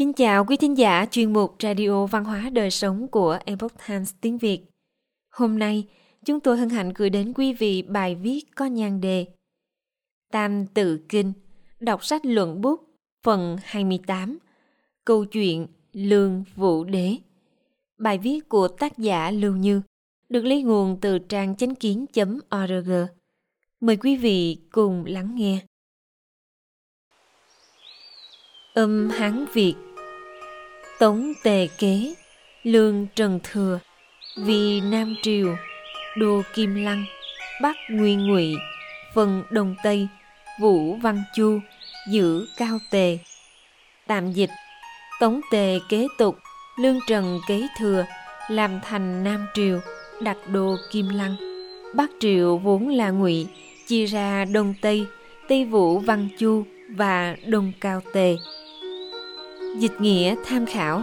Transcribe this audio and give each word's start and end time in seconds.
Kính 0.00 0.12
chào 0.12 0.44
quý 0.44 0.56
thính 0.56 0.78
giả 0.78 1.06
chuyên 1.10 1.32
mục 1.32 1.56
Radio 1.62 2.06
Văn 2.06 2.24
hóa 2.24 2.50
Đời 2.52 2.70
Sống 2.70 3.08
của 3.08 3.38
Epoch 3.44 3.72
Times 3.88 4.14
tiếng 4.20 4.38
Việt. 4.38 4.60
Hôm 5.30 5.58
nay, 5.58 5.88
chúng 6.24 6.40
tôi 6.40 6.58
hân 6.58 6.68
hạnh 6.68 6.92
gửi 6.94 7.10
đến 7.10 7.32
quý 7.32 7.52
vị 7.52 7.82
bài 7.82 8.14
viết 8.14 8.40
có 8.56 8.66
nhan 8.66 9.00
đề 9.00 9.26
Tam 10.32 10.66
Tự 10.66 11.00
Kinh, 11.08 11.32
đọc 11.80 12.04
sách 12.04 12.24
luận 12.24 12.60
bút, 12.60 12.80
phần 13.22 13.56
28, 13.64 14.38
câu 15.04 15.24
chuyện 15.24 15.66
Lương 15.92 16.44
Vũ 16.56 16.84
Đế. 16.84 17.16
Bài 17.98 18.18
viết 18.18 18.48
của 18.48 18.68
tác 18.68 18.98
giả 18.98 19.30
Lưu 19.30 19.56
Như 19.56 19.82
được 20.28 20.44
lấy 20.44 20.62
nguồn 20.62 20.98
từ 21.00 21.18
trang 21.18 21.56
chánh 21.56 21.74
kiến.org. 21.74 22.90
Mời 23.80 23.96
quý 23.96 24.16
vị 24.16 24.58
cùng 24.72 25.04
lắng 25.06 25.34
nghe. 25.34 25.60
Âm 28.74 29.10
Hán 29.10 29.44
Việt 29.52 29.74
Tống 31.00 31.32
Tề 31.42 31.68
Kế, 31.78 32.14
Lương 32.62 33.06
Trần 33.14 33.40
Thừa 33.42 33.80
Vì 34.36 34.80
Nam 34.80 35.16
Triều, 35.22 35.56
Đô 36.16 36.42
Kim 36.54 36.74
Lăng 36.74 37.04
Bắc 37.62 37.76
Nguyên 37.90 38.26
Ngụy 38.26 38.54
Phần 39.14 39.42
Đông 39.50 39.74
Tây, 39.82 40.08
Vũ 40.60 40.94
Văn 40.94 41.22
Chu 41.36 41.60
Giữ 42.10 42.46
Cao 42.56 42.78
Tề, 42.90 43.18
Tạm 44.06 44.32
dịch, 44.32 44.50
Tống 45.20 45.40
Tề 45.50 45.78
kế 45.88 46.06
tục, 46.18 46.36
Lương 46.78 46.98
Trần 47.06 47.40
kế 47.48 47.66
thừa, 47.78 48.04
Làm 48.48 48.80
thành 48.82 49.24
Nam 49.24 49.46
Triều, 49.54 49.80
Đặt 50.20 50.36
đô 50.48 50.76
Kim 50.90 51.08
Lăng 51.08 51.36
Bắc 51.94 52.10
Triều 52.20 52.58
vốn 52.58 52.88
là 52.88 53.10
Ngụy, 53.10 53.46
Chia 53.86 54.06
ra 54.06 54.44
Đông 54.44 54.74
Tây 54.80 55.06
Tây 55.48 55.64
Vũ 55.64 55.98
Văn 55.98 56.28
Chu 56.38 56.64
và 56.88 57.36
Đông 57.46 57.72
Cao 57.80 58.02
Tề. 58.12 58.36
Dịch 59.76 60.00
nghĩa 60.00 60.34
tham 60.44 60.66
khảo 60.66 61.02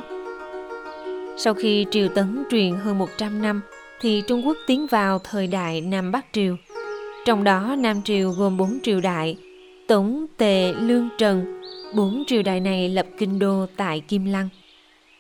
Sau 1.38 1.54
khi 1.54 1.86
Triều 1.92 2.08
Tấn 2.08 2.44
truyền 2.52 2.74
hơn 2.74 2.98
100 2.98 3.42
năm 3.42 3.62
thì 4.02 4.24
Trung 4.28 4.48
Quốc 4.48 4.58
tiến 4.68 4.88
vào 4.88 5.20
thời 5.20 5.48
đại 5.48 5.82
Nam 5.82 6.12
Bắc 6.12 6.26
Triều. 6.32 6.56
Trong 7.26 7.44
đó 7.44 7.76
Nam 7.80 8.02
Triều 8.02 8.32
gồm 8.32 8.58
bốn 8.58 8.80
triều 8.84 9.02
đại, 9.02 9.38
Tống, 9.88 10.26
Tề, 10.38 10.74
Lương, 10.74 11.10
Trần. 11.18 11.62
Bốn 11.96 12.24
triều 12.28 12.44
đại 12.44 12.60
này 12.60 12.90
lập 12.90 13.06
kinh 13.18 13.40
đô 13.40 13.66
tại 13.78 14.00
Kim 14.00 14.26
Lăng. 14.26 14.50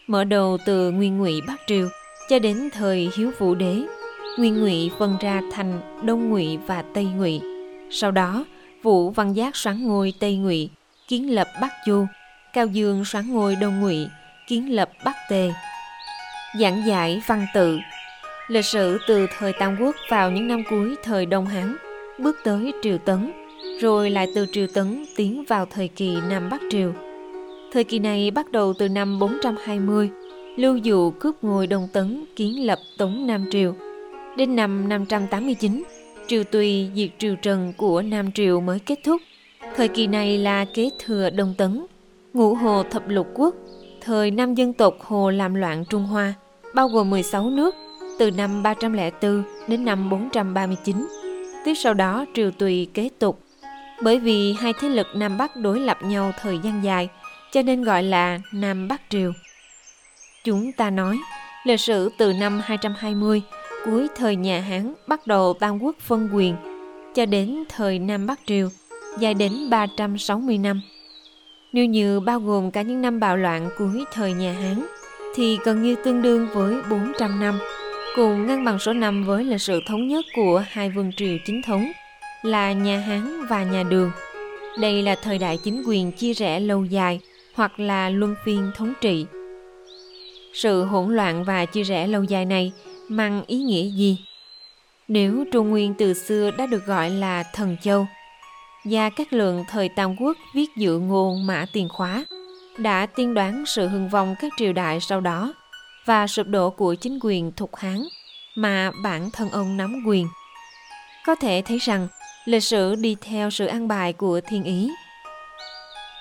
Mở 0.07 0.23
đầu 0.23 0.57
từ 0.65 0.91
Nguyên 0.91 1.17
Ngụy 1.17 1.41
Bắc 1.47 1.57
Triều 1.67 1.87
cho 2.29 2.39
đến 2.39 2.69
thời 2.73 3.09
Hiếu 3.17 3.31
Vũ 3.39 3.55
Đế. 3.55 3.83
Nguyên 4.37 4.61
Ngụy 4.61 4.91
phân 4.99 5.17
ra 5.21 5.41
thành 5.51 5.79
Đông 6.03 6.29
Ngụy 6.29 6.57
và 6.57 6.81
Tây 6.81 7.05
Ngụy. 7.05 7.41
Sau 7.91 8.11
đó, 8.11 8.45
Vũ 8.83 9.09
Văn 9.09 9.33
Giác 9.33 9.55
soán 9.55 9.87
ngôi 9.87 10.13
Tây 10.19 10.35
Ngụy, 10.35 10.69
kiến 11.07 11.35
lập 11.35 11.47
Bắc 11.61 11.71
Chu, 11.85 12.05
Cao 12.57 12.67
Dương 12.67 13.05
soán 13.05 13.31
ngôi 13.31 13.55
Đông 13.55 13.79
Ngụy, 13.79 14.07
kiến 14.47 14.75
lập 14.75 14.89
Bắc 15.05 15.15
Tề. 15.29 15.51
Giảng 16.59 16.83
giải 16.87 17.21
văn 17.27 17.45
tự 17.53 17.77
Lịch 18.47 18.65
sử 18.65 18.97
từ 19.07 19.27
thời 19.37 19.53
Tam 19.53 19.77
Quốc 19.79 19.95
vào 20.09 20.31
những 20.31 20.47
năm 20.47 20.63
cuối 20.69 20.95
thời 21.03 21.25
Đông 21.25 21.45
Hán, 21.45 21.75
bước 22.19 22.37
tới 22.43 22.73
Triều 22.83 22.97
Tấn, 22.97 23.31
rồi 23.81 24.09
lại 24.09 24.27
từ 24.35 24.45
Triều 24.51 24.67
Tấn 24.73 25.05
tiến 25.15 25.43
vào 25.47 25.65
thời 25.65 25.87
kỳ 25.87 26.17
Nam 26.29 26.49
Bắc 26.49 26.61
Triều. 26.71 26.93
Thời 27.73 27.83
kỳ 27.83 27.99
này 27.99 28.31
bắt 28.31 28.51
đầu 28.51 28.73
từ 28.79 28.89
năm 28.89 29.19
420, 29.19 30.09
Lưu 30.55 30.77
Dụ 30.77 31.11
cướp 31.11 31.35
ngôi 31.41 31.67
Đông 31.67 31.87
Tấn 31.93 32.25
kiến 32.35 32.65
lập 32.65 32.79
Tống 32.97 33.27
Nam 33.27 33.45
Triều. 33.51 33.75
Đến 34.37 34.55
năm 34.55 34.89
589, 34.89 35.83
Triều 36.27 36.43
Tùy 36.43 36.89
diệt 36.95 37.09
Triều 37.17 37.35
Trần 37.35 37.73
của 37.77 38.01
Nam 38.01 38.31
Triều 38.31 38.61
mới 38.61 38.79
kết 38.79 38.99
thúc. 39.03 39.21
Thời 39.75 39.87
kỳ 39.87 40.07
này 40.07 40.37
là 40.37 40.65
kế 40.73 40.89
thừa 40.99 41.29
Đông 41.29 41.53
Tấn, 41.57 41.85
ngũ 42.37 42.55
hồ 42.55 42.83
thập 42.83 43.09
lục 43.09 43.27
quốc, 43.33 43.55
thời 44.01 44.31
năm 44.31 44.53
dân 44.53 44.73
tộc 44.73 44.97
Hồ 45.01 45.29
làm 45.29 45.53
loạn 45.53 45.83
Trung 45.89 46.03
Hoa, 46.03 46.33
bao 46.73 46.87
gồm 46.87 47.09
16 47.09 47.49
nước, 47.49 47.75
từ 48.19 48.31
năm 48.31 48.63
304 48.63 49.43
đến 49.67 49.85
năm 49.85 50.09
439. 50.09 51.07
Tiếp 51.65 51.73
sau 51.75 51.93
đó 51.93 52.25
Triều 52.33 52.51
Tùy 52.51 52.87
kế 52.93 53.09
tục. 53.19 53.39
Bởi 54.03 54.19
vì 54.19 54.53
hai 54.53 54.73
thế 54.79 54.89
lực 54.89 55.07
Nam 55.15 55.37
Bắc 55.37 55.55
đối 55.55 55.79
lập 55.79 55.97
nhau 56.03 56.31
thời 56.41 56.59
gian 56.63 56.83
dài, 56.83 57.09
cho 57.51 57.61
nên 57.61 57.83
gọi 57.83 58.03
là 58.03 58.39
Nam 58.53 58.87
Bắc 58.87 59.01
Triều. 59.09 59.31
Chúng 60.43 60.71
ta 60.71 60.89
nói, 60.89 61.19
lịch 61.65 61.79
sử 61.79 62.09
từ 62.17 62.33
năm 62.33 62.61
220, 62.63 63.41
cuối 63.85 64.07
thời 64.15 64.35
nhà 64.35 64.61
Hán 64.61 64.93
bắt 65.07 65.27
đầu 65.27 65.53
tam 65.53 65.83
quốc 65.83 65.95
phân 65.99 66.29
quyền, 66.33 66.55
cho 67.15 67.25
đến 67.25 67.63
thời 67.69 67.99
Nam 67.99 68.27
Bắc 68.27 68.39
Triều, 68.45 68.69
dài 69.19 69.33
đến 69.33 69.69
360 69.69 70.57
năm. 70.57 70.81
Nếu 71.73 71.85
như 71.85 72.19
bao 72.19 72.39
gồm 72.39 72.71
cả 72.71 72.81
những 72.81 73.01
năm 73.01 73.19
bạo 73.19 73.37
loạn 73.37 73.69
cuối 73.77 74.03
thời 74.11 74.33
nhà 74.33 74.53
Hán, 74.53 74.85
thì 75.35 75.57
gần 75.65 75.83
như 75.83 75.95
tương 75.95 76.21
đương 76.21 76.47
với 76.53 76.75
400 76.89 77.39
năm, 77.39 77.59
cùng 78.15 78.47
ngang 78.47 78.65
bằng 78.65 78.79
số 78.79 78.93
năm 78.93 79.25
với 79.25 79.43
lịch 79.43 79.61
sử 79.61 79.79
thống 79.87 80.07
nhất 80.07 80.25
của 80.35 80.63
hai 80.67 80.89
vương 80.89 81.11
triều 81.17 81.37
chính 81.45 81.61
thống 81.61 81.91
là 82.43 82.73
nhà 82.73 82.99
Hán 82.99 83.45
và 83.49 83.63
nhà 83.63 83.83
Đường. 83.83 84.11
Đây 84.79 85.01
là 85.01 85.15
thời 85.15 85.37
đại 85.37 85.57
chính 85.63 85.83
quyền 85.87 86.11
chia 86.11 86.33
rẽ 86.33 86.59
lâu 86.59 86.85
dài 86.85 87.19
hoặc 87.53 87.79
là 87.79 88.09
luân 88.09 88.35
phiên 88.45 88.71
thống 88.75 88.93
trị. 89.01 89.25
Sự 90.53 90.83
hỗn 90.83 91.15
loạn 91.15 91.43
và 91.43 91.65
chia 91.65 91.83
rẽ 91.83 92.07
lâu 92.07 92.23
dài 92.23 92.45
này 92.45 92.71
mang 93.07 93.43
ý 93.47 93.57
nghĩa 93.57 93.83
gì? 93.83 94.17
Nếu 95.07 95.45
Trung 95.51 95.69
Nguyên 95.69 95.93
từ 95.93 96.13
xưa 96.13 96.51
đã 96.57 96.65
được 96.65 96.85
gọi 96.85 97.09
là 97.09 97.43
Thần 97.53 97.77
Châu, 97.81 98.07
gia 98.89 99.09
các 99.09 99.33
lượng 99.33 99.63
thời 99.69 99.89
Tam 99.89 100.15
Quốc 100.21 100.37
viết 100.53 100.75
dự 100.77 100.99
ngôn 100.99 101.47
mã 101.47 101.65
tiền 101.73 101.89
khóa, 101.89 102.25
đã 102.77 103.05
tiên 103.05 103.33
đoán 103.33 103.65
sự 103.65 103.87
hưng 103.87 104.09
vong 104.09 104.35
các 104.39 104.51
triều 104.57 104.73
đại 104.73 104.99
sau 104.99 105.21
đó 105.21 105.53
và 106.05 106.27
sụp 106.27 106.47
đổ 106.47 106.69
của 106.69 106.95
chính 106.95 107.19
quyền 107.21 107.51
Thục 107.51 107.75
Hán 107.75 108.03
mà 108.55 108.91
bản 109.03 109.29
thân 109.31 109.49
ông 109.49 109.77
nắm 109.77 110.03
quyền. 110.07 110.27
Có 111.25 111.35
thể 111.35 111.61
thấy 111.65 111.77
rằng 111.77 112.07
lịch 112.45 112.63
sử 112.63 112.95
đi 112.95 113.15
theo 113.21 113.49
sự 113.49 113.65
an 113.65 113.87
bài 113.87 114.13
của 114.13 114.41
thiên 114.47 114.63
ý. 114.63 114.91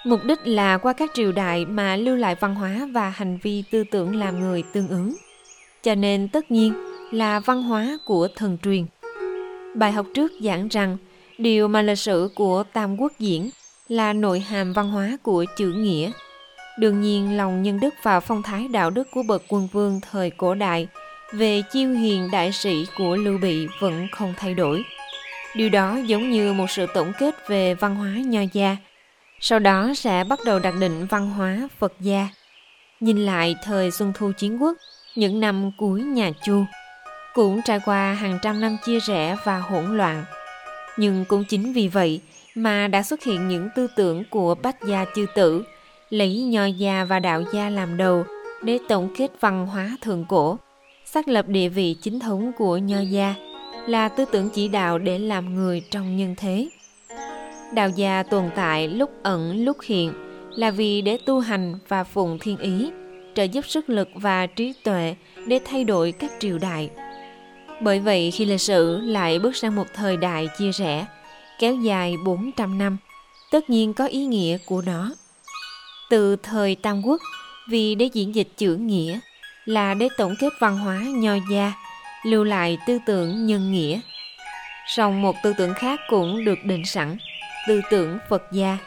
Mục 0.05 0.25
đích 0.25 0.39
là 0.45 0.79
qua 0.79 0.93
các 0.93 1.11
triều 1.15 1.33
đại 1.33 1.67
mà 1.67 1.97
lưu 1.97 2.17
lại 2.17 2.35
văn 2.35 2.55
hóa 2.55 2.89
và 2.93 3.11
hành 3.11 3.39
vi 3.43 3.65
tư 3.71 3.85
tưởng 3.91 4.17
làm 4.17 4.41
người 4.41 4.63
tương 4.63 4.89
ứng. 4.89 5.15
Cho 5.83 5.95
nên 5.95 6.29
tất 6.29 6.51
nhiên 6.51 6.73
là 7.13 7.41
văn 7.41 7.63
hóa 7.63 7.99
của 8.05 8.29
thần 8.37 8.59
truyền. 8.63 8.87
Bài 9.75 9.93
học 9.93 10.07
trước 10.15 10.33
giảng 10.41 10.69
rằng 10.69 10.97
điều 11.39 11.69
mà 11.69 11.83
lịch 11.83 11.99
sử 11.99 12.31
của 12.35 12.63
Tam 12.73 13.01
Quốc 13.01 13.13
diễn 13.19 13.51
là 13.89 14.13
nội 14.13 14.41
hàm 14.41 14.73
văn 14.73 14.91
hóa 14.91 15.17
của 15.23 15.45
chữ 15.57 15.73
nghĩa. 15.73 16.11
Đương 16.79 17.01
nhiên 17.01 17.37
lòng 17.37 17.63
nhân 17.63 17.81
đức 17.81 17.95
và 18.03 18.21
phong 18.21 18.43
thái 18.43 18.69
đạo 18.69 18.91
đức 18.91 19.09
của 19.11 19.23
bậc 19.23 19.43
quân 19.49 19.69
vương 19.73 20.01
thời 20.11 20.31
cổ 20.31 20.55
đại 20.55 20.89
về 21.33 21.63
chiêu 21.73 21.91
hiền 21.91 22.31
đại 22.33 22.53
sĩ 22.53 22.87
của 22.99 23.17
Lưu 23.17 23.39
Bị 23.39 23.69
vẫn 23.81 24.07
không 24.13 24.35
thay 24.37 24.55
đổi. 24.55 24.85
Điều 25.55 25.69
đó 25.69 25.97
giống 26.07 26.31
như 26.31 26.53
một 26.53 26.71
sự 26.71 26.87
tổng 26.95 27.13
kết 27.19 27.49
về 27.49 27.75
văn 27.75 27.95
hóa 27.95 28.11
nho 28.11 28.41
gia. 28.53 28.77
Sau 29.41 29.59
đó 29.59 29.93
sẽ 29.97 30.25
bắt 30.29 30.39
đầu 30.45 30.59
đặt 30.59 30.75
định 30.81 31.07
văn 31.07 31.31
hóa 31.31 31.69
Phật 31.79 31.93
gia. 32.01 32.29
Nhìn 33.01 33.27
lại 33.27 33.57
thời 33.63 33.91
Xuân 33.91 34.13
Thu 34.17 34.33
Chiến 34.39 34.63
Quốc, 34.63 34.77
những 35.17 35.41
năm 35.41 35.71
cuối 35.79 36.03
nhà 36.03 36.31
Chu, 36.45 36.65
cũng 37.35 37.63
trải 37.63 37.81
qua 37.85 38.13
hàng 38.13 38.39
trăm 38.43 38.61
năm 38.61 38.77
chia 38.85 39.01
rẽ 39.01 39.37
và 39.45 39.59
hỗn 39.59 39.97
loạn. 39.97 40.25
Nhưng 40.97 41.25
cũng 41.25 41.45
chính 41.45 41.73
vì 41.73 41.89
vậy 41.89 42.21
mà 42.55 42.89
đã 42.89 43.03
xuất 43.03 43.23
hiện 43.23 43.49
những 43.49 43.69
tư 43.75 43.87
tưởng 43.97 44.25
của 44.31 44.55
Bách 44.55 44.85
gia 44.89 45.05
chư 45.15 45.27
tử, 45.35 45.65
lấy 46.11 46.43
nho 46.43 46.65
gia 46.65 47.05
và 47.05 47.21
đạo 47.21 47.43
gia 47.53 47.71
làm 47.71 47.97
đầu 47.97 48.25
để 48.63 48.79
tổng 48.89 49.09
kết 49.17 49.31
văn 49.41 49.67
hóa 49.67 49.97
thượng 50.01 50.25
cổ, 50.29 50.59
xác 51.05 51.29
lập 51.29 51.49
địa 51.49 51.69
vị 51.69 51.97
chính 52.03 52.21
thống 52.21 52.53
của 52.59 52.77
nho 52.77 53.01
gia 53.01 53.35
là 53.87 54.09
tư 54.09 54.25
tưởng 54.33 54.49
chỉ 54.51 54.69
đạo 54.69 54.99
để 54.99 55.19
làm 55.19 55.55
người 55.55 55.83
trong 55.91 56.17
nhân 56.17 56.35
thế. 56.37 56.69
Đạo 57.75 57.89
gia 57.89 58.23
tồn 58.23 58.51
tại 58.55 58.89
lúc 58.89 59.11
ẩn 59.23 59.65
lúc 59.65 59.77
hiện 59.83 60.13
là 60.51 60.71
vì 60.71 61.03
để 61.03 61.19
tu 61.27 61.41
hành 61.41 61.79
và 61.89 62.05
phụng 62.05 62.39
thiên 62.41 62.59
ý, 62.59 62.91
trợ 63.35 63.43
giúp 63.43 63.67
sức 63.67 63.89
lực 63.91 64.09
và 64.15 64.47
trí 64.47 64.73
tuệ 64.85 65.15
để 65.47 65.61
thay 65.65 65.85
đổi 65.85 66.13
các 66.13 66.33
triều 66.39 66.59
đại. 66.59 66.91
Bởi 67.81 67.99
vậy 67.99 68.31
khi 68.31 68.45
lịch 68.45 68.61
sử 68.61 69.01
lại 69.01 69.39
bước 69.39 69.57
sang 69.57 69.75
một 69.75 69.87
thời 69.95 70.17
đại 70.17 70.49
chia 70.59 70.73
rẽ, 70.73 71.07
kéo 71.59 71.75
dài 71.75 72.15
400 72.25 72.79
năm, 72.79 72.97
tất 73.51 73.71
nhiên 73.71 73.95
có 73.95 74.07
ý 74.07 74.25
nghĩa 74.25 74.59
của 74.67 74.83
nó. 74.83 75.11
Từ 76.11 76.37
thời 76.37 76.75
Tam 76.75 77.03
Quốc, 77.03 77.21
vì 77.69 77.95
để 77.95 78.07
diễn 78.13 78.35
dịch 78.35 78.49
chữ 78.57 78.77
nghĩa 78.77 79.21
là 79.65 79.95
để 79.95 80.09
tổng 80.17 80.35
kết 80.41 80.53
văn 80.61 80.79
hóa 80.79 81.03
nho 81.07 81.35
gia, 81.51 81.73
lưu 82.25 82.45
lại 82.45 82.79
tư 82.87 82.99
tưởng 83.07 83.47
nhân 83.47 83.73
nghĩa. 83.73 84.01
Song 84.87 85.23
một 85.23 85.37
tư 85.43 85.53
tưởng 85.59 85.75
khác 85.75 86.01
cũng 86.09 86.45
được 86.45 86.59
định 86.65 86.85
sẵn, 86.85 87.17
tư 87.69 87.81
tưởng 87.91 88.19
Phật 88.29 88.43
gia. 88.53 88.79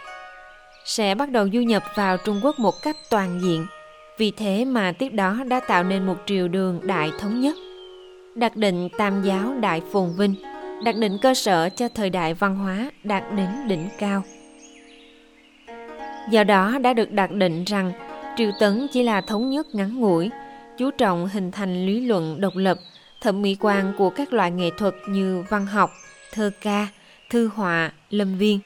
Sẽ 0.86 1.16
bắt 1.16 1.30
đầu 1.30 1.50
du 1.54 1.60
nhập 1.60 1.84
vào 1.96 2.18
Trung 2.18 2.40
Quốc 2.44 2.60
một 2.60 2.82
cách 2.82 2.98
toàn 3.10 3.40
diện, 3.42 3.68
vì 4.18 4.32
thế 4.32 4.66
mà 4.66 4.92
tiếp 4.92 5.10
đó 5.10 5.38
đã 5.48 5.60
tạo 5.60 5.84
nên 5.84 6.06
một 6.06 6.18
triều 6.26 6.48
đường 6.48 6.80
đại 6.84 7.12
thống 7.20 7.42
nhất. 7.42 7.56
Đặt 8.40 8.56
định 8.56 8.90
tam 8.98 9.22
giáo 9.24 9.54
đại 9.60 9.82
phồn 9.92 10.10
vinh, 10.18 10.36
đặt 10.84 10.96
định 10.96 11.18
cơ 11.22 11.34
sở 11.34 11.70
cho 11.70 11.88
thời 11.90 12.10
đại 12.10 12.34
văn 12.34 12.56
hóa 12.56 12.92
đạt 13.04 13.24
đến 13.36 13.50
đỉnh 13.68 13.90
cao. 13.98 14.24
Do 16.32 16.44
đó 16.44 16.78
đã 16.82 16.94
được 16.94 17.12
đặt 17.12 17.32
định 17.32 17.64
rằng 17.64 17.92
Triều 18.38 18.52
Tấn 18.60 18.88
chỉ 18.92 19.04
là 19.04 19.22
thống 19.22 19.50
nhất 19.50 19.68
ngắn 19.74 20.00
ngủi, 20.00 20.30
chú 20.78 20.92
trọng 20.92 21.28
hình 21.28 21.52
thành 21.52 21.86
lý 21.86 22.02
luận 22.02 22.42
độc 22.42 22.56
lập, 22.56 22.78
thẩm 23.22 23.42
mỹ 23.42 23.58
quan 23.60 23.94
của 23.98 24.10
các 24.10 24.34
loại 24.34 24.52
nghệ 24.52 24.70
thuật 24.78 24.94
như 25.10 25.44
văn 25.50 25.66
học, 25.66 25.92
thơ 26.34 26.52
ca, 26.62 26.88
thư 27.30 27.48
họa, 27.48 27.92
lâm 28.10 28.38
viên. 28.38 28.60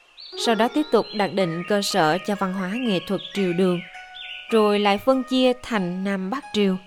Sau 0.45 0.55
đó 0.55 0.67
tiếp 0.67 0.85
tục 0.91 1.05
đặt 1.15 1.33
định 1.33 1.63
cơ 1.67 1.81
sở 1.81 2.17
cho 2.27 2.35
văn 2.35 2.53
hóa 2.53 2.69
nghệ 2.69 2.99
thuật 3.07 3.21
triều 3.33 3.53
đường, 3.53 3.79
rồi 4.51 4.79
lại 4.79 4.97
phân 4.97 5.23
chia 5.23 5.53
thành 5.63 6.03
Nam 6.03 6.29
Bắc 6.29 6.43
triều. 6.53 6.77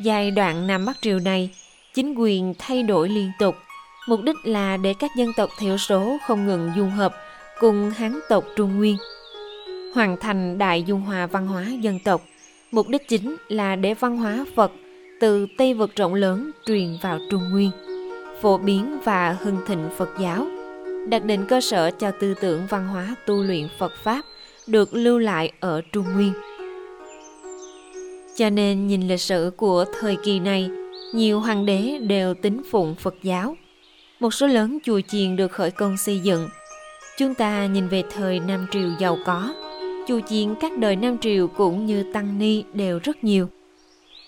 Giai 0.00 0.30
đoạn 0.30 0.66
Nam 0.66 0.86
Bắc 0.86 0.96
triều 1.00 1.18
này, 1.18 1.50
chính 1.94 2.14
quyền 2.14 2.54
thay 2.58 2.82
đổi 2.82 3.08
liên 3.08 3.30
tục, 3.38 3.54
mục 4.08 4.20
đích 4.22 4.36
là 4.44 4.76
để 4.76 4.94
các 4.98 5.10
dân 5.16 5.28
tộc 5.36 5.50
thiểu 5.58 5.76
số 5.76 6.18
không 6.26 6.46
ngừng 6.46 6.70
dung 6.76 6.90
hợp 6.90 7.14
cùng 7.60 7.90
Hán 7.90 8.20
tộc 8.28 8.44
Trung 8.56 8.76
Nguyên, 8.76 8.96
hoàn 9.94 10.16
thành 10.16 10.58
đại 10.58 10.82
dung 10.82 11.00
hòa 11.00 11.26
văn 11.26 11.46
hóa 11.46 11.66
dân 11.80 11.98
tộc. 12.04 12.22
Mục 12.70 12.88
đích 12.88 13.08
chính 13.08 13.36
là 13.48 13.76
để 13.76 13.94
văn 13.94 14.16
hóa 14.16 14.44
Phật 14.54 14.72
từ 15.20 15.46
Tây 15.58 15.74
vực 15.74 15.96
rộng 15.96 16.14
lớn 16.14 16.50
truyền 16.66 16.96
vào 17.02 17.18
Trung 17.30 17.42
Nguyên, 17.50 17.70
phổ 18.40 18.58
biến 18.58 18.98
và 19.04 19.36
hưng 19.40 19.58
thịnh 19.66 19.88
Phật 19.96 20.08
giáo, 20.20 20.46
đặt 21.08 21.24
định 21.24 21.44
cơ 21.48 21.60
sở 21.60 21.90
cho 21.90 22.10
tư 22.10 22.34
tưởng 22.40 22.66
văn 22.70 22.88
hóa 22.88 23.14
tu 23.26 23.42
luyện 23.42 23.68
Phật 23.78 23.92
Pháp 24.02 24.20
được 24.66 24.94
lưu 24.94 25.18
lại 25.18 25.52
ở 25.60 25.80
Trung 25.92 26.06
Nguyên. 26.14 26.32
Cho 28.36 28.50
nên 28.50 28.86
nhìn 28.86 29.08
lịch 29.08 29.20
sử 29.20 29.50
của 29.56 29.84
thời 30.00 30.16
kỳ 30.24 30.40
này, 30.40 30.70
nhiều 31.14 31.40
hoàng 31.40 31.66
đế 31.66 31.98
đều 31.98 32.34
tín 32.34 32.62
phụng 32.70 32.94
Phật 32.94 33.14
giáo. 33.22 33.56
Một 34.20 34.34
số 34.34 34.46
lớn 34.46 34.78
chùa 34.84 35.00
chiền 35.00 35.36
được 35.36 35.52
khởi 35.52 35.70
công 35.70 35.96
xây 35.96 36.18
dựng. 36.18 36.48
Chúng 37.18 37.34
ta 37.34 37.66
nhìn 37.66 37.88
về 37.88 38.02
thời 38.14 38.40
Nam 38.40 38.66
Triều 38.70 38.90
giàu 38.98 39.18
có, 39.24 39.54
chùa 40.08 40.20
chiền 40.28 40.54
các 40.60 40.78
đời 40.78 40.96
Nam 40.96 41.18
Triều 41.18 41.48
cũng 41.48 41.86
như 41.86 42.12
Tăng 42.12 42.38
Ni 42.38 42.64
đều 42.72 43.00
rất 43.04 43.24
nhiều. 43.24 43.48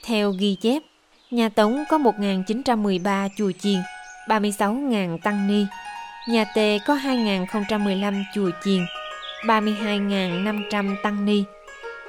Theo 0.04 0.32
ghi 0.38 0.54
chép, 0.54 0.82
nhà 1.30 1.48
Tống 1.48 1.84
có 1.90 1.98
1.913 1.98 3.28
chùa 3.36 3.52
chiền, 3.60 3.78
36.000 4.28 5.18
Tăng 5.18 5.46
Ni. 5.46 5.64
Nhà 6.28 6.44
Tề 6.54 6.78
có 6.86 6.94
2.015 6.94 8.22
chùa 8.34 8.50
chiền, 8.64 8.80
32.500 9.46 10.96
Tăng 11.02 11.24
Ni. 11.24 11.42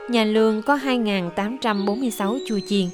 Nhà 0.09 0.23
Lương 0.23 0.61
có 0.61 0.75
2.846 0.75 2.39
chùa 2.47 2.59
chiền, 2.67 2.85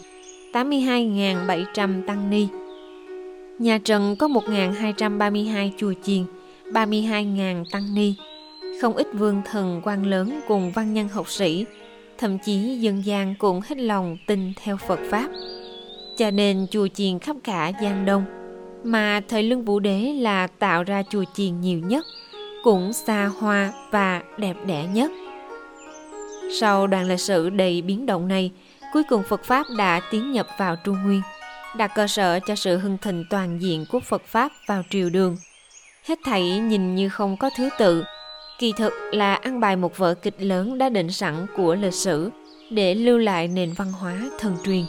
82.700 0.54 2.04
tăng 2.08 2.30
ni. 2.30 2.48
Nhà 3.60 3.78
Trần 3.78 4.16
có 4.16 4.28
1.232 4.28 5.72
chùa 5.78 5.94
chiền, 6.04 6.24
32.000 6.72 7.64
tăng 7.72 7.96
ni. 7.96 8.16
Không 8.82 8.96
ít 8.96 9.08
vương 9.14 9.42
thần 9.46 9.82
quan 9.84 10.06
lớn 10.06 10.40
cùng 10.48 10.72
văn 10.72 10.94
nhân 10.94 11.08
học 11.08 11.30
sĩ, 11.30 11.66
thậm 12.18 12.38
chí 12.46 12.78
dân 12.80 13.06
gian 13.06 13.36
cũng 13.40 13.62
hết 13.66 13.78
lòng 13.78 14.18
tin 14.28 14.54
theo 14.64 14.78
Phật 14.78 15.00
Pháp. 15.10 15.28
Cho 16.18 16.32
nên 16.32 16.68
chùa 16.72 16.88
chiền 16.88 17.20
khắp 17.20 17.36
cả 17.44 17.72
Giang 17.82 18.06
Đông, 18.06 18.26
mà 18.84 19.22
thời 19.28 19.44
lưng 19.44 19.66
Vũ 19.66 19.80
Đế 19.80 20.14
là 20.20 20.48
tạo 20.48 20.84
ra 20.84 21.04
chùa 21.10 21.24
chiền 21.34 21.62
nhiều 21.62 21.80
nhất, 21.80 22.06
cũng 22.64 22.94
xa 22.94 23.26
hoa 23.26 23.74
và 23.92 24.22
đẹp 24.38 24.56
đẽ 24.66 24.88
nhất. 24.94 25.12
Sau 26.60 26.88
đoạn 26.88 27.08
lịch 27.08 27.20
sử 27.20 27.50
đầy 27.50 27.82
biến 27.82 28.06
động 28.06 28.28
này, 28.28 28.52
cuối 28.94 29.04
cùng 29.04 29.24
Phật 29.24 29.44
Pháp 29.44 29.66
đã 29.78 30.02
tiến 30.12 30.32
nhập 30.32 30.48
vào 30.58 30.76
Trung 30.76 30.98
Nguyên, 31.04 31.22
đặt 31.78 31.92
cơ 31.96 32.08
sở 32.08 32.40
cho 32.40 32.56
sự 32.56 32.78
hưng 32.78 32.98
thịnh 32.98 33.26
toàn 33.30 33.62
diện 33.62 33.86
của 33.92 34.00
Phật 34.00 34.26
Pháp 34.26 34.52
vào 34.68 34.84
triều 34.90 35.10
đường. 35.10 35.38
Hết 36.04 36.20
thảy 36.26 36.60
nhìn 36.60 36.96
như 36.96 37.10
không 37.10 37.38
có 37.38 37.50
thứ 37.58 37.70
tự, 37.80 38.04
kỳ 38.60 38.74
thực 38.78 38.94
là 39.12 39.36
ăn 39.36 39.60
bài 39.60 39.76
một 39.76 39.98
vở 39.98 40.14
kịch 40.14 40.36
lớn 40.40 40.78
đã 40.78 40.90
định 40.90 41.12
sẵn 41.12 41.46
của 41.56 41.76
lịch 41.76 41.94
sử 41.94 42.30
để 42.70 42.96
lưu 42.96 43.18
lại 43.18 43.48
nền 43.48 43.74
văn 43.74 43.92
hóa 43.92 44.20
thần 44.40 44.58
truyền. 44.66 44.86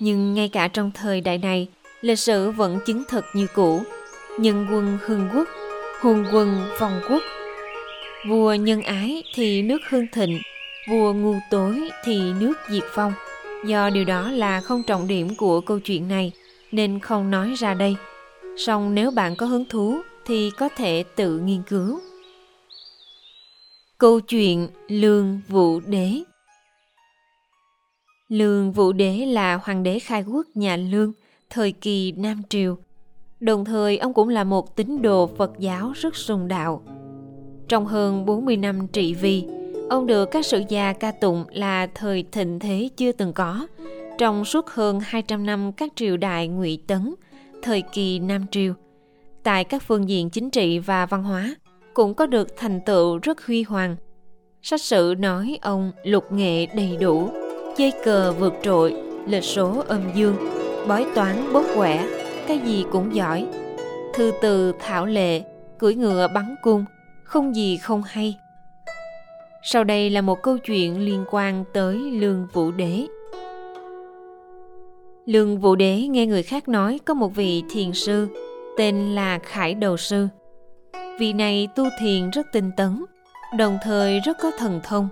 Nhưng 0.00 0.34
ngay 0.34 0.48
cả 0.48 0.68
trong 0.68 0.90
thời 0.94 1.20
đại 1.20 1.38
này, 1.38 1.68
lịch 2.00 2.18
sử 2.18 2.50
vẫn 2.50 2.78
chứng 2.86 3.02
thực 3.08 3.24
như 3.34 3.46
cũ, 3.54 3.82
nhân 4.38 4.66
quân 4.70 4.98
hưng 5.06 5.28
quốc, 5.34 5.48
hùng 6.00 6.24
quân 6.32 6.70
vong 6.78 7.00
quốc. 7.08 7.22
Vua 8.28 8.54
nhân 8.54 8.82
ái 8.82 9.22
thì 9.34 9.62
nước 9.62 9.78
hưng 9.90 10.06
thịnh, 10.12 10.40
vua 10.88 11.12
ngu 11.12 11.34
tối 11.50 11.90
thì 12.04 12.32
nước 12.32 12.54
diệt 12.70 12.84
phong 12.94 13.12
Do 13.66 13.90
điều 13.90 14.04
đó 14.04 14.30
là 14.30 14.60
không 14.60 14.82
trọng 14.82 15.06
điểm 15.06 15.34
của 15.36 15.60
câu 15.60 15.80
chuyện 15.80 16.08
này 16.08 16.32
nên 16.72 16.98
không 16.98 17.30
nói 17.30 17.54
ra 17.56 17.74
đây. 17.74 17.96
Song 18.56 18.94
nếu 18.94 19.10
bạn 19.10 19.36
có 19.36 19.46
hứng 19.46 19.64
thú 19.64 19.96
thì 20.24 20.50
có 20.50 20.68
thể 20.76 21.04
tự 21.16 21.38
nghiên 21.38 21.62
cứu. 21.62 22.00
Câu 23.98 24.20
chuyện 24.20 24.68
Lương 24.88 25.40
Vũ 25.48 25.80
Đế 25.80 26.22
Lương 28.28 28.72
Vũ 28.72 28.92
Đế 28.92 29.26
là 29.26 29.56
hoàng 29.56 29.82
đế 29.82 29.98
khai 29.98 30.22
quốc 30.22 30.46
nhà 30.54 30.76
Lương, 30.76 31.12
thời 31.50 31.72
kỳ 31.72 32.12
Nam 32.12 32.42
Triều. 32.48 32.76
Đồng 33.40 33.64
thời 33.64 33.98
ông 33.98 34.14
cũng 34.14 34.28
là 34.28 34.44
một 34.44 34.76
tín 34.76 35.02
đồ 35.02 35.26
Phật 35.26 35.52
giáo 35.58 35.92
rất 35.94 36.16
sùng 36.16 36.48
đạo. 36.48 36.82
Trong 37.68 37.86
hơn 37.86 38.26
40 38.26 38.56
năm 38.56 38.86
trị 38.88 39.14
vì, 39.14 39.44
Ông 39.88 40.06
được 40.06 40.30
các 40.30 40.46
sử 40.46 40.62
gia 40.68 40.92
ca 40.92 41.10
tụng 41.12 41.44
là 41.50 41.86
thời 41.94 42.24
thịnh 42.32 42.58
thế 42.58 42.88
chưa 42.96 43.12
từng 43.12 43.32
có. 43.32 43.66
Trong 44.18 44.44
suốt 44.44 44.66
hơn 44.70 45.00
200 45.00 45.46
năm 45.46 45.72
các 45.72 45.92
triều 45.96 46.16
đại 46.16 46.48
ngụy 46.48 46.78
Tấn, 46.86 47.14
thời 47.62 47.82
kỳ 47.92 48.18
Nam 48.18 48.46
Triều, 48.50 48.74
tại 49.42 49.64
các 49.64 49.82
phương 49.82 50.08
diện 50.08 50.30
chính 50.30 50.50
trị 50.50 50.78
và 50.78 51.06
văn 51.06 51.24
hóa 51.24 51.54
cũng 51.94 52.14
có 52.14 52.26
được 52.26 52.48
thành 52.56 52.80
tựu 52.86 53.18
rất 53.18 53.46
huy 53.46 53.62
hoàng. 53.62 53.96
Sách 54.62 54.80
sử 54.80 55.14
nói 55.18 55.58
ông 55.62 55.92
lục 56.04 56.32
nghệ 56.32 56.66
đầy 56.66 56.96
đủ, 57.00 57.28
chơi 57.76 57.92
cờ 58.04 58.32
vượt 58.32 58.54
trội, 58.62 58.94
lịch 59.26 59.44
số 59.44 59.84
âm 59.88 60.00
dương, 60.14 60.36
bói 60.88 61.06
toán 61.14 61.52
bốc 61.52 61.64
quẻ, 61.76 62.08
cái 62.48 62.58
gì 62.58 62.84
cũng 62.92 63.14
giỏi. 63.14 63.46
Thư 64.14 64.32
từ 64.42 64.72
thảo 64.78 65.06
lệ, 65.06 65.42
cưỡi 65.78 65.94
ngựa 65.94 66.28
bắn 66.34 66.54
cung, 66.62 66.84
không 67.24 67.56
gì 67.56 67.76
không 67.76 68.02
hay, 68.02 68.38
sau 69.66 69.84
đây 69.84 70.10
là 70.10 70.20
một 70.20 70.42
câu 70.42 70.58
chuyện 70.58 71.00
liên 71.00 71.24
quan 71.30 71.64
tới 71.72 71.96
Lương 71.96 72.46
Vũ 72.52 72.70
Đế. 72.70 73.06
Lương 75.26 75.58
Vũ 75.58 75.74
Đế 75.74 76.00
nghe 76.00 76.26
người 76.26 76.42
khác 76.42 76.68
nói 76.68 77.00
có 77.04 77.14
một 77.14 77.34
vị 77.34 77.62
thiền 77.70 77.92
sư 77.92 78.28
tên 78.76 79.14
là 79.14 79.38
Khải 79.38 79.74
Đầu 79.74 79.96
Sư. 79.96 80.28
Vị 81.18 81.32
này 81.32 81.68
tu 81.76 81.84
thiền 82.00 82.30
rất 82.30 82.46
tinh 82.52 82.70
tấn, 82.76 83.04
đồng 83.58 83.78
thời 83.84 84.20
rất 84.20 84.36
có 84.42 84.50
thần 84.58 84.80
thông. 84.84 85.08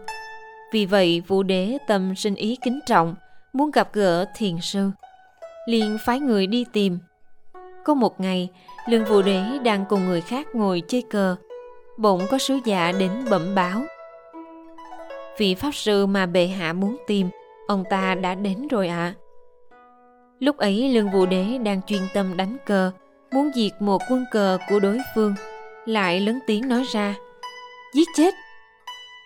Vì 0.72 0.86
vậy 0.86 1.22
Vũ 1.26 1.42
Đế 1.42 1.78
tâm 1.88 2.14
sinh 2.16 2.34
ý 2.34 2.56
kính 2.62 2.80
trọng, 2.86 3.14
muốn 3.52 3.70
gặp 3.70 3.88
gỡ 3.92 4.24
thiền 4.36 4.56
sư. 4.60 4.90
liền 5.66 5.98
phái 6.04 6.20
người 6.20 6.46
đi 6.46 6.64
tìm. 6.72 6.98
Có 7.84 7.94
một 7.94 8.20
ngày, 8.20 8.48
Lương 8.88 9.04
Vũ 9.04 9.22
Đế 9.22 9.42
đang 9.64 9.84
cùng 9.88 10.06
người 10.06 10.20
khác 10.20 10.46
ngồi 10.54 10.82
chơi 10.88 11.02
cờ. 11.10 11.36
Bỗng 11.98 12.20
có 12.30 12.38
sứ 12.38 12.58
giả 12.64 12.92
đến 12.92 13.10
bẩm 13.30 13.54
báo– 13.54 13.82
vị 15.42 15.54
pháp 15.54 15.74
sư 15.74 16.06
mà 16.06 16.26
bệ 16.26 16.46
hạ 16.46 16.72
muốn 16.72 16.96
tìm, 17.06 17.28
ông 17.66 17.84
ta 17.90 18.14
đã 18.14 18.34
đến 18.34 18.68
rồi 18.68 18.88
ạ. 18.88 18.96
À. 18.96 19.14
lúc 20.38 20.56
ấy, 20.56 20.88
lương 20.88 21.10
vũ 21.10 21.26
đế 21.26 21.58
đang 21.58 21.80
chuyên 21.86 22.00
tâm 22.14 22.36
đánh 22.36 22.56
cờ, 22.66 22.90
muốn 23.32 23.50
diệt 23.54 23.72
một 23.80 24.02
quân 24.10 24.24
cờ 24.30 24.58
của 24.68 24.80
đối 24.80 24.98
phương, 25.14 25.34
lại 25.86 26.20
lớn 26.20 26.38
tiếng 26.46 26.68
nói 26.68 26.84
ra, 26.92 27.14
giết 27.94 28.08
chết! 28.16 28.34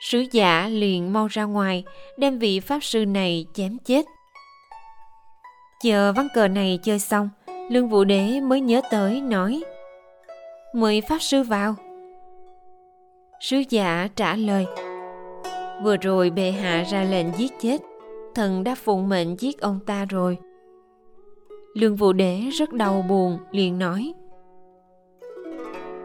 Sứ 0.01 0.25
giả 0.33 0.69
liền 0.69 1.13
mau 1.13 1.27
ra 1.27 1.45
ngoài, 1.45 1.85
đem 2.17 2.39
vị 2.39 2.61
pháp 2.61 2.85
sư 2.85 3.07
này 3.07 3.47
chém 3.55 3.79
chết. 3.79 4.07
Chờ 5.83 6.13
ván 6.13 6.29
cờ 6.35 6.49
này 6.49 6.79
chơi 6.83 6.99
xong, 6.99 7.29
lương 7.71 7.89
vũ 7.89 8.05
đế 8.05 8.41
mới 8.41 8.61
nhớ 8.61 8.81
tới 8.91 9.21
nói, 9.21 9.63
mời 10.75 11.01
pháp 11.01 11.23
sư 11.23 11.43
vào. 11.43 11.75
Sứ 13.41 13.63
giả 13.71 14.09
trả 14.17 14.37
lời 14.37 14.67
Vừa 15.83 15.97
rồi 15.97 16.31
bệ 16.31 16.51
hạ 16.51 16.85
ra 16.91 17.05
lệnh 17.05 17.27
giết 17.37 17.53
chết, 17.61 17.83
thần 18.35 18.65
đã 18.65 18.75
phụng 18.75 19.09
mệnh 19.09 19.37
giết 19.41 19.61
ông 19.61 19.81
ta 19.87 20.05
rồi. 20.05 20.39
Lương 21.75 21.97
Vũ 21.97 22.13
Đế 22.13 22.41
rất 22.41 22.73
đau 22.73 23.05
buồn, 23.09 23.39
liền 23.51 23.79
nói. 23.79 24.15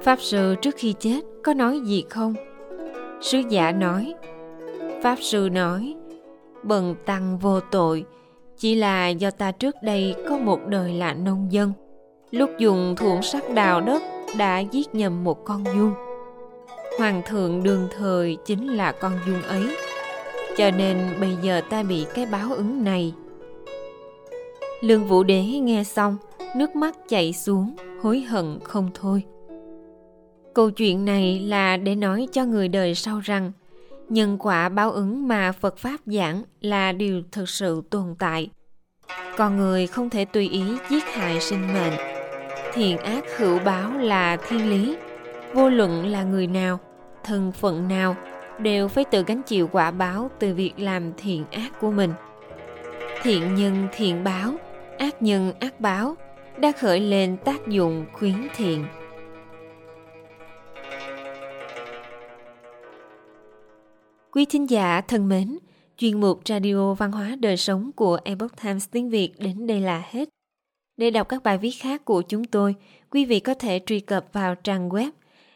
Pháp 0.01 0.21
sư 0.21 0.55
trước 0.61 0.75
khi 0.77 0.93
chết 0.99 1.19
có 1.43 1.53
nói 1.53 1.79
gì 1.79 2.03
không? 2.09 2.33
Sứ 3.21 3.41
giả 3.49 3.71
nói. 3.71 4.13
Pháp 5.03 5.15
sư 5.21 5.49
nói, 5.51 5.95
bần 6.63 6.95
tăng 7.05 7.37
vô 7.37 7.59
tội, 7.59 8.05
chỉ 8.57 8.75
là 8.75 9.09
do 9.09 9.31
ta 9.31 9.51
trước 9.51 9.75
đây 9.83 10.15
có 10.29 10.37
một 10.37 10.59
đời 10.67 10.93
là 10.93 11.13
nông 11.13 11.47
dân. 11.51 11.73
Lúc 12.31 12.49
dùng 12.57 12.95
thuổng 12.97 13.21
sắt 13.21 13.43
đào 13.53 13.81
đất 13.81 14.01
đã 14.37 14.59
giết 14.59 14.95
nhầm 14.95 15.23
một 15.23 15.45
con 15.45 15.63
dung 15.75 15.93
hoàng 17.01 17.21
thượng 17.25 17.63
đường 17.63 17.87
thời 17.97 18.37
chính 18.45 18.67
là 18.67 18.91
con 18.91 19.13
dung 19.27 19.41
ấy 19.41 19.77
cho 20.57 20.71
nên 20.71 20.97
bây 21.19 21.35
giờ 21.41 21.61
ta 21.69 21.83
bị 21.83 22.05
cái 22.15 22.25
báo 22.25 22.53
ứng 22.53 22.83
này 22.83 23.13
lương 24.81 25.07
vũ 25.07 25.23
đế 25.23 25.43
nghe 25.43 25.83
xong 25.83 26.17
nước 26.55 26.75
mắt 26.75 26.95
chảy 27.09 27.33
xuống 27.33 27.75
hối 28.01 28.21
hận 28.21 28.59
không 28.63 28.89
thôi 28.93 29.23
câu 30.53 30.71
chuyện 30.71 31.05
này 31.05 31.39
là 31.39 31.77
để 31.77 31.95
nói 31.95 32.27
cho 32.31 32.45
người 32.45 32.67
đời 32.67 32.95
sau 32.95 33.19
rằng 33.19 33.51
nhân 34.09 34.37
quả 34.39 34.69
báo 34.69 34.91
ứng 34.91 35.27
mà 35.27 35.51
Phật 35.51 35.77
Pháp 35.77 35.97
giảng 36.05 36.43
là 36.61 36.91
điều 36.91 37.21
thực 37.31 37.49
sự 37.49 37.81
tồn 37.89 38.15
tại. 38.19 38.49
Con 39.37 39.57
người 39.57 39.87
không 39.87 40.09
thể 40.09 40.25
tùy 40.25 40.49
ý 40.49 40.63
giết 40.89 41.03
hại 41.03 41.39
sinh 41.39 41.73
mệnh. 41.73 41.93
Thiện 42.73 42.97
ác 42.97 43.23
hữu 43.37 43.59
báo 43.59 43.91
là 43.97 44.37
thiên 44.37 44.69
lý. 44.69 44.95
Vô 45.53 45.69
luận 45.69 46.05
là 46.05 46.23
người 46.23 46.47
nào, 46.47 46.79
thân 47.23 47.51
phận 47.51 47.87
nào, 47.87 48.15
đều 48.59 48.87
phải 48.87 49.05
tự 49.05 49.23
gánh 49.27 49.41
chịu 49.43 49.69
quả 49.71 49.91
báo 49.91 50.31
từ 50.39 50.53
việc 50.53 50.73
làm 50.77 51.13
thiện 51.17 51.45
ác 51.51 51.79
của 51.79 51.91
mình. 51.91 52.13
Thiện 53.23 53.55
nhân 53.55 53.87
thiện 53.93 54.23
báo, 54.23 54.53
ác 54.97 55.21
nhân 55.21 55.53
ác 55.59 55.79
báo 55.79 56.15
đã 56.57 56.71
khởi 56.71 56.99
lên 56.99 57.37
tác 57.45 57.67
dụng 57.67 58.05
khuyến 58.13 58.47
thiện. 58.55 58.85
Quý 64.31 64.45
thính 64.45 64.69
giả 64.69 65.01
thân 65.01 65.29
mến, 65.29 65.57
chuyên 65.97 66.19
mục 66.19 66.41
Radio 66.45 66.93
Văn 66.93 67.11
hóa 67.11 67.35
Đời 67.39 67.57
Sống 67.57 67.91
của 67.95 68.19
Epoch 68.23 68.61
Times 68.63 68.87
tiếng 68.91 69.09
Việt 69.09 69.31
đến 69.39 69.67
đây 69.67 69.81
là 69.81 70.03
hết. 70.09 70.29
Để 70.97 71.11
đọc 71.11 71.29
các 71.29 71.43
bài 71.43 71.57
viết 71.57 71.71
khác 71.71 72.05
của 72.05 72.21
chúng 72.21 72.43
tôi, 72.43 72.75
quý 73.09 73.25
vị 73.25 73.39
có 73.39 73.53
thể 73.53 73.81
truy 73.85 73.99
cập 73.99 74.25
vào 74.33 74.55
trang 74.55 74.89
web 74.89 75.11